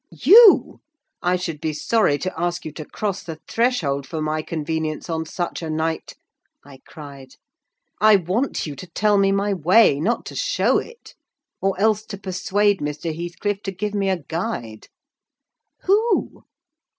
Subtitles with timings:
[0.23, 0.81] "You!
[1.21, 5.27] I should be sorry to ask you to cross the threshold, for my convenience, on
[5.27, 6.15] such a night,"
[6.65, 7.35] I cried.
[7.99, 11.13] "I want you to tell me my way, not to show it:
[11.61, 13.15] or else to persuade Mr.
[13.15, 14.87] Heathcliff to give me a guide."
[15.83, 16.45] "Who?